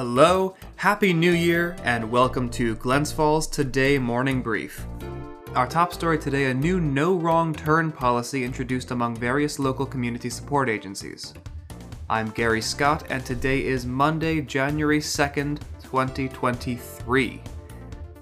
[0.00, 4.86] Hello, Happy New Year, and welcome to Glens Falls Today Morning Brief.
[5.54, 10.30] Our top story today a new no wrong turn policy introduced among various local community
[10.30, 11.34] support agencies.
[12.08, 17.42] I'm Gary Scott, and today is Monday, January 2nd, 2023.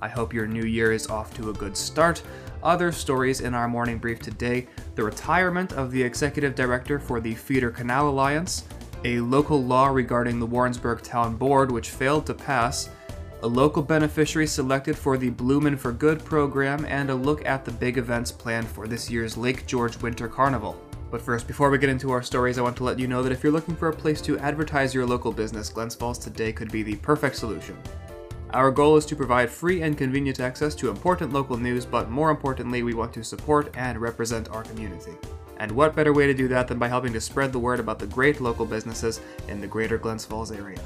[0.01, 2.25] I hope your new year is off to a good start.
[2.61, 4.67] Other stories in our morning brief today
[4.97, 8.65] the retirement of the executive director for the Feeder Canal Alliance,
[9.05, 12.89] a local law regarding the Warrensburg Town Board which failed to pass,
[13.43, 17.71] a local beneficiary selected for the Bloomin' for Good program, and a look at the
[17.71, 20.81] big events planned for this year's Lake George Winter Carnival.
[21.11, 23.33] But first, before we get into our stories, I want to let you know that
[23.33, 26.73] if you're looking for a place to advertise your local business, Glens Falls Today could
[26.73, 27.79] be the perfect solution.
[28.51, 32.31] Our goal is to provide free and convenient access to important local news, but more
[32.31, 35.13] importantly, we want to support and represent our community.
[35.59, 37.99] And what better way to do that than by helping to spread the word about
[37.99, 40.79] the great local businesses in the greater Glens Falls area?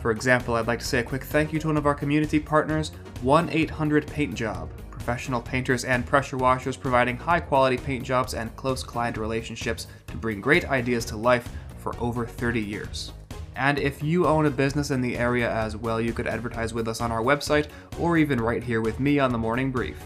[0.00, 2.38] For example, I'd like to say a quick thank you to one of our community
[2.38, 8.34] partners, 1 800 Paint Job, professional painters and pressure washers providing high quality paint jobs
[8.34, 11.48] and close client relationships to bring great ideas to life
[11.78, 13.12] for over 30 years.
[13.56, 16.86] And if you own a business in the area as well, you could advertise with
[16.88, 19.96] us on our website or even right here with me on the morning brief.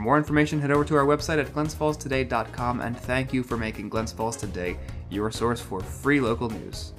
[0.00, 3.90] For more information, head over to our website at glensfallstoday.com and thank you for making
[3.90, 4.78] Glens Falls Today
[5.10, 6.94] your source for free local news.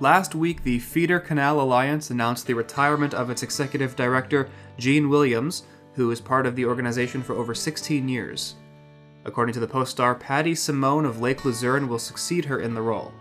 [0.00, 5.62] Last week, the Feeder Canal Alliance announced the retirement of its executive director, Gene Williams,
[5.94, 8.56] who was part of the organization for over 16 years.
[9.24, 12.82] According to the Post Star, Patty Simone of Lake Luzerne will succeed her in the
[12.82, 13.12] role.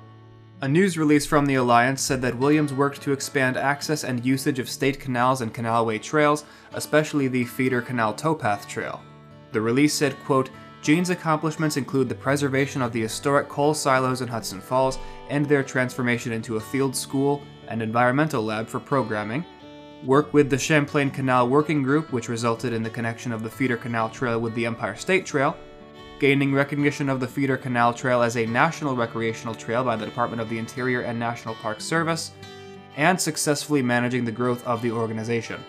[0.63, 4.59] A news release from the Alliance said that Williams worked to expand access and usage
[4.59, 9.01] of state canals and canalway trails, especially the Feeder Canal Towpath Trail.
[9.53, 10.51] The release said, quote,
[10.83, 14.99] Gene's accomplishments include the preservation of the historic coal silos in Hudson Falls
[15.31, 19.43] and their transformation into a field school and environmental lab for programming,
[20.05, 23.77] work with the Champlain Canal Working Group, which resulted in the connection of the Feeder
[23.77, 25.57] Canal Trail with the Empire State Trail,
[26.21, 30.41] gaining recognition of the Feeder Canal Trail as a national recreational trail by the Department
[30.41, 32.31] of the Interior and National Park Service,
[32.95, 35.61] and successfully managing the growth of the organization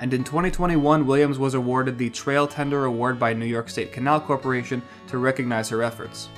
[0.00, 4.18] and in 2021, Williams was awarded the Trail Tender Award by New York State Canal
[4.18, 6.30] Corporation to recognize her efforts.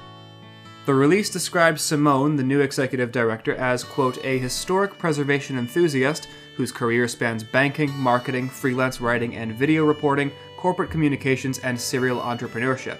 [0.84, 6.72] The release describes Simone, the new executive director, as, quote, a historic preservation enthusiast whose
[6.72, 12.98] career spans banking, marketing, freelance writing and video reporting, corporate communications, and serial entrepreneurship.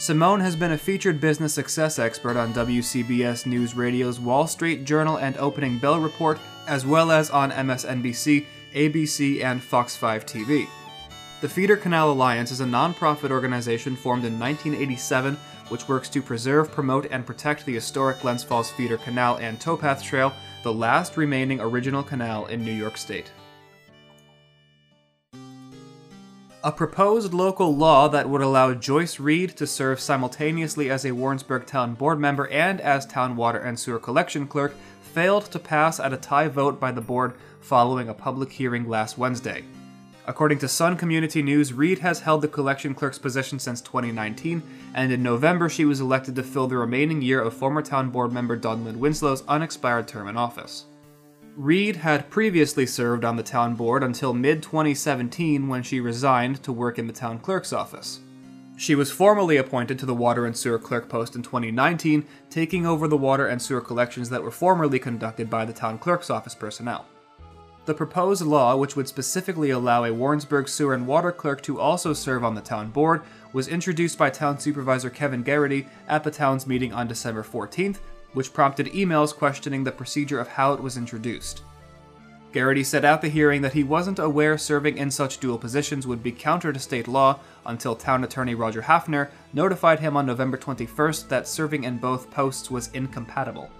[0.00, 5.18] Simone has been a featured business success expert on WCBS News Radio's Wall Street Journal
[5.18, 10.66] and Opening Bell Report, as well as on MSNBC ABC, and Fox 5 TV.
[11.42, 15.36] The Feeder Canal Alliance is a nonprofit organization formed in 1987
[15.68, 20.02] which works to preserve, promote, and protect the historic Glens Falls Feeder Canal and Towpath
[20.02, 20.32] Trail,
[20.62, 23.30] the last remaining original canal in New York State.
[26.62, 31.64] A proposed local law that would allow Joyce Reed to serve simultaneously as a Warrensburg
[31.64, 36.12] Town Board member and as Town Water and Sewer Collection Clerk failed to pass at
[36.12, 37.32] a tie vote by the board
[37.62, 39.64] following a public hearing last Wednesday.
[40.26, 45.10] According to Sun Community News, Reed has held the collection clerk's position since 2019, and
[45.10, 48.58] in November she was elected to fill the remaining year of former town board member
[48.58, 50.84] Donlin Winslow's unexpired term in office.
[51.56, 56.72] Reed had previously served on the town board until mid 2017 when she resigned to
[56.72, 58.20] work in the town clerk's office.
[58.76, 63.06] She was formally appointed to the water and sewer clerk post in 2019, taking over
[63.08, 67.06] the water and sewer collections that were formerly conducted by the town clerk's office personnel.
[67.84, 72.12] The proposed law, which would specifically allow a Warrensburg sewer and water clerk to also
[72.12, 73.22] serve on the town board,
[73.52, 77.98] was introduced by Town Supervisor Kevin Garrity at the town's meeting on December 14th,
[78.32, 81.62] which prompted emails questioning the procedure of how it was introduced.
[82.52, 86.22] Garrity said at the hearing that he wasn't aware serving in such dual positions would
[86.22, 91.28] be counter to state law until town attorney Roger Hafner notified him on November 21st
[91.28, 93.70] that serving in both posts was incompatible.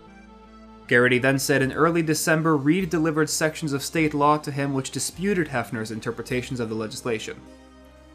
[0.86, 4.90] Garrity then said in early December Reed delivered sections of state law to him which
[4.90, 7.40] disputed Hafner's interpretations of the legislation.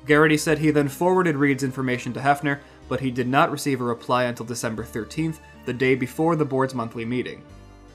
[0.06, 3.84] Garrity said he then forwarded Reed's information to Hafner, but he did not receive a
[3.84, 7.44] reply until December 13th, the day before the board's monthly meeting.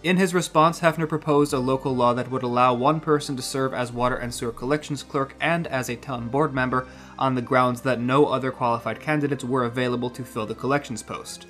[0.02, 3.74] In his response, Hafner proposed a local law that would allow one person to serve
[3.74, 6.86] as water and sewer collections clerk and as a town board member
[7.18, 11.46] on the grounds that no other qualified candidates were available to fill the collections post.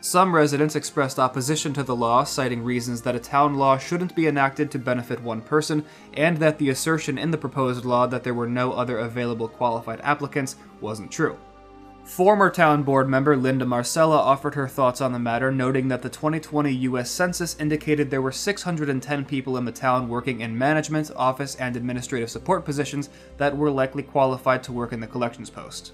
[0.00, 4.28] Some residents expressed opposition to the law, citing reasons that a town law shouldn't be
[4.28, 8.34] enacted to benefit one person, and that the assertion in the proposed law that there
[8.34, 11.36] were no other available qualified applicants wasn't true.
[12.04, 16.10] Former town board member Linda Marcella offered her thoughts on the matter, noting that the
[16.10, 21.56] 2020 US Census indicated there were 610 people in the town working in management, office,
[21.56, 23.08] and administrative support positions
[23.38, 25.92] that were likely qualified to work in the collections post.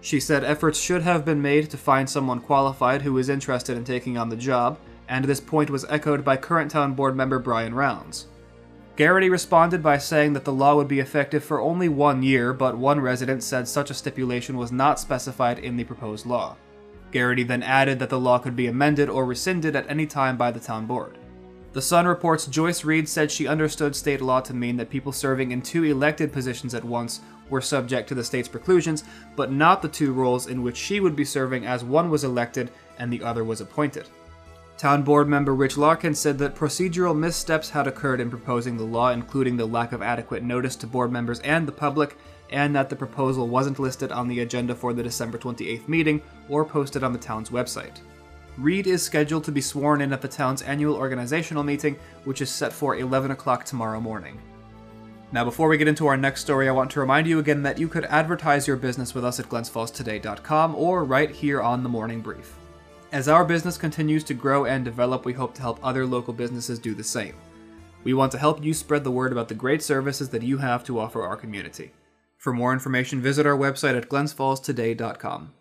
[0.00, 3.84] She said efforts should have been made to find someone qualified who is interested in
[3.84, 7.72] taking on the job, and this point was echoed by current town board member Brian
[7.72, 8.26] Rounds.
[8.94, 12.76] Garrity responded by saying that the law would be effective for only one year, but
[12.76, 16.56] one resident said such a stipulation was not specified in the proposed law.
[17.10, 20.50] Garrity then added that the law could be amended or rescinded at any time by
[20.50, 21.16] the town board.
[21.72, 25.52] The Sun reports Joyce Reed said she understood state law to mean that people serving
[25.52, 29.04] in two elected positions at once were subject to the state's preclusions,
[29.36, 32.70] but not the two roles in which she would be serving as one was elected
[32.98, 34.06] and the other was appointed.
[34.82, 39.10] Town board member Rich Larkin said that procedural missteps had occurred in proposing the law,
[39.10, 42.18] including the lack of adequate notice to board members and the public,
[42.50, 46.64] and that the proposal wasn't listed on the agenda for the December 28th meeting or
[46.64, 48.00] posted on the town's website.
[48.58, 52.50] Reed is scheduled to be sworn in at the town's annual organizational meeting, which is
[52.50, 54.36] set for 11 o'clock tomorrow morning.
[55.30, 57.78] Now, before we get into our next story, I want to remind you again that
[57.78, 62.20] you could advertise your business with us at glensfallstoday.com or right here on the Morning
[62.20, 62.56] Brief.
[63.12, 66.78] As our business continues to grow and develop, we hope to help other local businesses
[66.78, 67.34] do the same.
[68.04, 70.82] We want to help you spread the word about the great services that you have
[70.84, 71.92] to offer our community.
[72.38, 75.52] For more information, visit our website at glensfallstoday.com.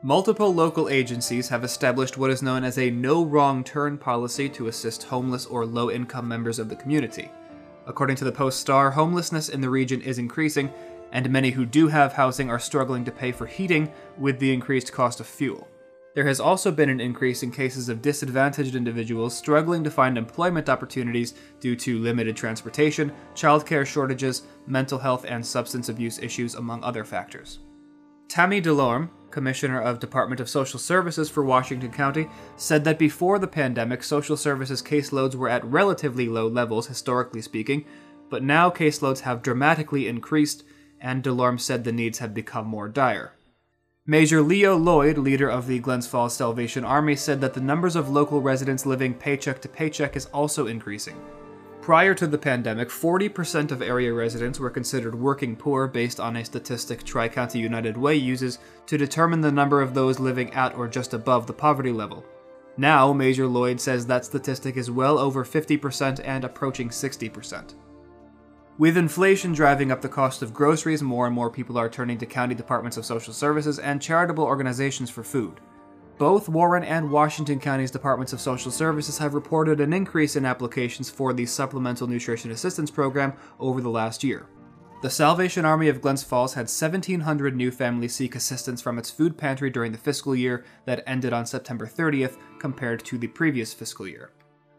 [0.00, 4.68] Multiple local agencies have established what is known as a no wrong turn policy to
[4.68, 7.32] assist homeless or low income members of the community.
[7.88, 10.72] According to the Post Star, homelessness in the region is increasing,
[11.12, 14.92] and many who do have housing are struggling to pay for heating with the increased
[14.92, 15.68] cost of fuel.
[16.14, 20.68] There has also been an increase in cases of disadvantaged individuals struggling to find employment
[20.68, 27.04] opportunities due to limited transportation, childcare shortages, mental health and substance abuse issues, among other
[27.04, 27.60] factors.
[28.26, 33.46] Tammy Delorme, Commissioner of Department of Social Services for Washington County, said that before the
[33.46, 37.84] pandemic, social services caseloads were at relatively low levels, historically speaking,
[38.28, 40.64] but now caseloads have dramatically increased
[41.00, 43.32] and Delorme said the needs have become more dire.
[44.06, 48.08] Major Leo Lloyd, leader of the Glens Falls Salvation Army, said that the numbers of
[48.08, 51.20] local residents living paycheck to paycheck is also increasing.
[51.82, 56.44] Prior to the pandemic, 40% of area residents were considered working poor based on a
[56.44, 60.88] statistic Tri County United Way uses to determine the number of those living at or
[60.88, 62.24] just above the poverty level.
[62.76, 67.74] Now, Major Lloyd says that statistic is well over 50% and approaching 60%.
[68.78, 72.26] With inflation driving up the cost of groceries, more and more people are turning to
[72.26, 75.58] county departments of social services and charitable organizations for food.
[76.16, 81.10] Both Warren and Washington County's Departments of Social Services have reported an increase in applications
[81.10, 84.46] for the Supplemental Nutrition Assistance Program over the last year.
[85.02, 89.36] The Salvation Army of Glens Falls had 1,700 new families seek assistance from its food
[89.36, 94.06] pantry during the fiscal year that ended on September 30th compared to the previous fiscal
[94.06, 94.30] year.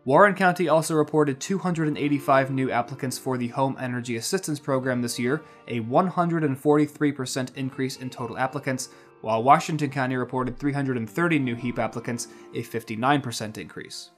[0.05, 5.41] Warren County also reported 285 new applicants for the Home Energy Assistance Program this year,
[5.67, 8.89] a 143% increase in total applicants,
[9.21, 14.11] while Washington County reported 330 new HEAP applicants, a 59% increase.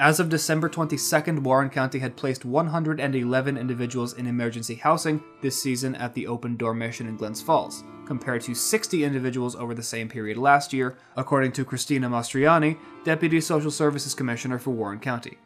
[0.00, 5.96] As of December 22nd, Warren County had placed 111 individuals in emergency housing this season
[5.96, 10.08] at the Open Door Mission in Glens Falls compared to 60 individuals over the same
[10.08, 15.36] period last year, according to Christina Mastriani, Deputy Social Services Commissioner for Warren County.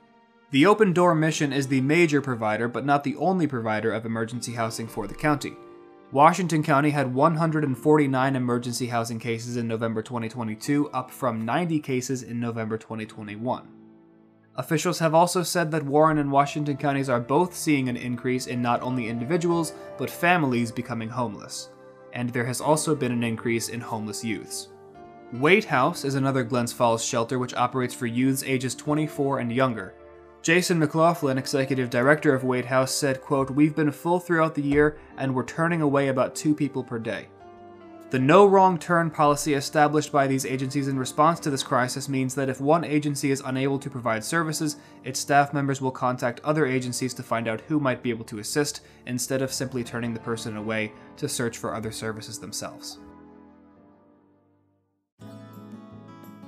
[0.50, 4.52] The Open Door Mission is the major provider, but not the only provider of emergency
[4.52, 5.56] housing for the county.
[6.12, 12.38] Washington County had 149 emergency housing cases in November 2022, up from 90 cases in
[12.38, 13.81] November 2021.
[14.56, 18.60] Officials have also said that Warren and Washington counties are both seeing an increase in
[18.60, 21.70] not only individuals, but families becoming homeless
[22.12, 24.68] and there has also been an increase in homeless youths.
[25.32, 29.94] Waite House is another Glens Falls shelter which operates for youths ages 24 and younger.
[30.42, 34.98] Jason McLaughlin, executive director of Waite House, said, quote, We've been full throughout the year
[35.16, 37.28] and we're turning away about two people per day.
[38.12, 42.34] The no wrong turn policy established by these agencies in response to this crisis means
[42.34, 46.66] that if one agency is unable to provide services, its staff members will contact other
[46.66, 50.20] agencies to find out who might be able to assist, instead of simply turning the
[50.20, 52.98] person away to search for other services themselves.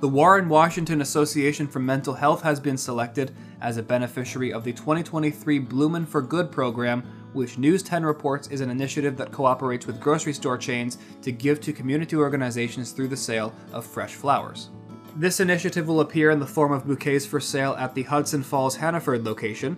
[0.01, 4.73] The Warren Washington Association for Mental Health has been selected as a beneficiary of the
[4.73, 9.99] 2023 Bloomin' for Good program which News 10 reports is an initiative that cooperates with
[9.99, 14.69] grocery store chains to give to community organizations through the sale of fresh flowers.
[15.17, 18.75] This initiative will appear in the form of bouquets for sale at the Hudson Falls
[18.75, 19.77] Hannaford location.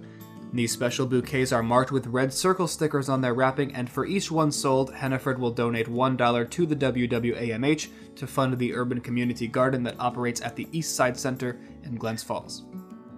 [0.53, 4.31] These special bouquets are marked with red circle stickers on their wrapping, and for each
[4.31, 9.83] one sold, Hannaford will donate $1 to the WWAMH to fund the urban community garden
[9.83, 12.63] that operates at the East Side Center in Glens Falls.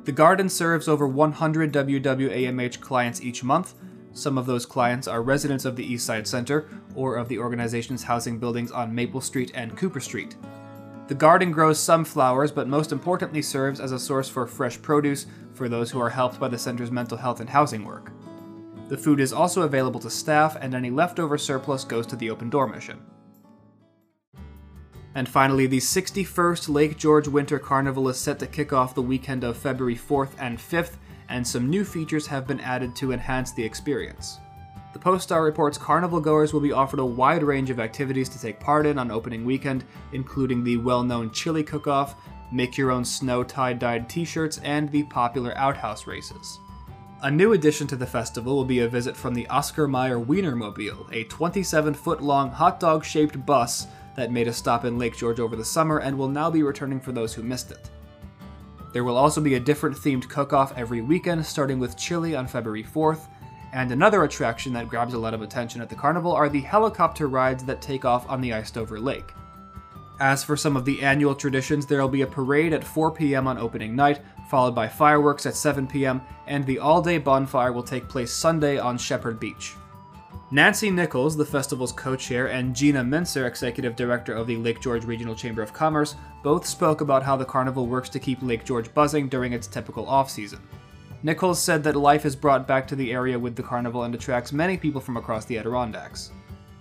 [0.05, 3.75] The garden serves over 100 WWAMH clients each month.
[4.19, 8.03] Some of those clients are residents of the East Side Center or of the organization's
[8.03, 10.35] housing buildings on Maple Street and Cooper Street.
[11.07, 15.25] The garden grows some flowers, but most importantly serves as a source for fresh produce
[15.53, 18.11] for those who are helped by the center's mental health and housing work.
[18.89, 22.49] The food is also available to staff, and any leftover surplus goes to the Open
[22.49, 22.99] Door mission.
[25.15, 29.45] And finally, the 61st Lake George Winter Carnival is set to kick off the weekend
[29.45, 30.97] of February 4th and 5th,
[31.29, 34.39] and some new features have been added to enhance the experience.
[34.91, 38.41] The Post Star reports carnival goers will be offered a wide range of activities to
[38.41, 39.83] take part in on opening weekend,
[40.13, 42.15] including the well known chili cook off,
[42.51, 46.57] make your own snow tie dyed t shirts, and the popular outhouse races.
[47.21, 51.13] A new addition to the festival will be a visit from the Oscar Mayer Wienermobile,
[51.13, 55.39] a 27 foot long hot dog shaped bus that made a stop in Lake George
[55.39, 57.89] over the summer and will now be returning for those who missed it.
[58.91, 62.47] There will also be a different themed cook off every weekend, starting with chili on
[62.47, 63.27] February 4th
[63.73, 67.27] and another attraction that grabs a lot of attention at the carnival are the helicopter
[67.27, 69.33] rides that take off on the iced over lake.
[70.19, 73.47] As for some of the annual traditions, there will be a parade at 4 p.m.
[73.47, 77.83] on opening night, followed by fireworks at 7 p.m., and the all day bonfire will
[77.83, 79.75] take place Sunday on Shepard Beach.
[80.51, 85.05] Nancy Nichols, the festival's co chair, and Gina Mintzer, executive director of the Lake George
[85.05, 88.91] Regional Chamber of Commerce, both spoke about how the carnival works to keep Lake George
[88.95, 90.59] buzzing during its typical off season.
[91.21, 94.51] Nichols said that life is brought back to the area with the carnival and attracts
[94.51, 96.31] many people from across the Adirondacks.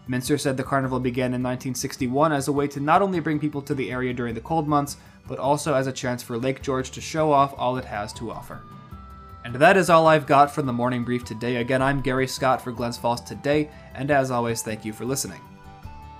[0.08, 3.60] Mintzer said the carnival began in 1961 as a way to not only bring people
[3.60, 4.96] to the area during the cold months,
[5.26, 8.30] but also as a chance for Lake George to show off all it has to
[8.30, 8.62] offer.
[9.48, 11.56] And that is all I've got from the morning brief today.
[11.56, 15.40] Again, I'm Gary Scott for Glens Falls Today, and as always, thank you for listening.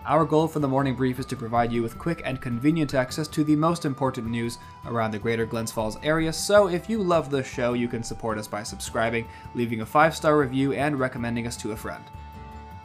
[0.06, 3.28] Our goal for the morning brief is to provide you with quick and convenient access
[3.28, 4.56] to the most important news
[4.86, 8.38] around the greater Glens Falls area, so if you love the show, you can support
[8.38, 12.04] us by subscribing, leaving a five star review, and recommending us to a friend.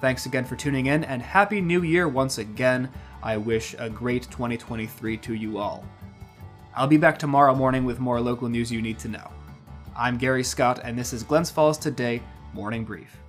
[0.01, 2.89] Thanks again for tuning in, and Happy New Year once again.
[3.23, 5.85] I wish a great 2023 to you all.
[6.75, 9.31] I'll be back tomorrow morning with more local news you need to know.
[9.95, 12.23] I'm Gary Scott, and this is Glens Falls Today
[12.53, 13.22] Morning Brief.